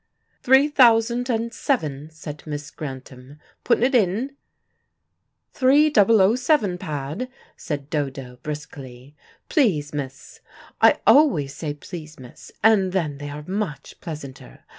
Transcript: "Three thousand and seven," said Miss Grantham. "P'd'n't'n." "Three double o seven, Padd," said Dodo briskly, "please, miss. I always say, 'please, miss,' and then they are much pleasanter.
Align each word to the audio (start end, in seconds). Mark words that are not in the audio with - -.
"Three 0.41 0.67
thousand 0.67 1.29
and 1.29 1.53
seven," 1.53 2.09
said 2.09 2.41
Miss 2.47 2.71
Grantham. 2.71 3.37
"P'd'n't'n." 3.63 4.31
"Three 5.53 5.91
double 5.91 6.21
o 6.21 6.33
seven, 6.35 6.79
Padd," 6.79 7.29
said 7.55 7.87
Dodo 7.91 8.39
briskly, 8.41 9.13
"please, 9.47 9.93
miss. 9.93 10.39
I 10.81 10.97
always 11.05 11.53
say, 11.53 11.75
'please, 11.75 12.17
miss,' 12.19 12.51
and 12.63 12.93
then 12.93 13.19
they 13.19 13.29
are 13.29 13.43
much 13.47 13.97
pleasanter. 14.01 14.63